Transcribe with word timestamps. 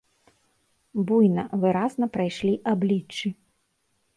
Буйна, 1.09 1.43
выразна 1.65 2.05
прайшлі 2.17 2.55
абліччы. 2.73 3.27